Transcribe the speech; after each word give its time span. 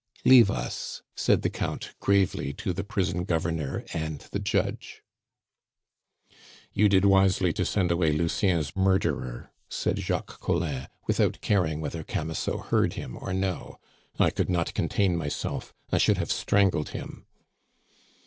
"Leave 0.25 0.49
us," 0.49 1.03
said 1.15 1.43
the 1.43 1.49
Count 1.51 1.93
gravely 1.99 2.53
to 2.53 2.73
the 2.73 2.83
prison 2.83 3.23
governor 3.23 3.85
and 3.93 4.21
the 4.31 4.39
judge. 4.39 5.03
"You 6.73 6.89
did 6.89 7.05
wisely 7.05 7.53
to 7.53 7.63
send 7.63 7.91
away 7.91 8.11
Lucien's 8.11 8.75
murderer!" 8.75 9.51
said 9.69 9.99
Jacques 9.99 10.39
Collin, 10.39 10.87
without 11.05 11.39
caring 11.41 11.81
whether 11.81 12.03
Camusot 12.03 12.57
heard 12.71 12.93
him 12.93 13.15
or 13.15 13.31
no; 13.31 13.77
"I 14.17 14.31
could 14.31 14.49
not 14.49 14.73
contain 14.73 15.15
myself, 15.15 15.71
I 15.91 15.99
should 15.99 16.17
have 16.17 16.31
strangled 16.31 16.89
him." 16.89 17.27